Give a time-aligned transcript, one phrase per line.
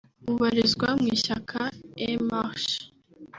[0.31, 1.59] ubarizwa mu ishyaka
[2.05, 2.79] En Marche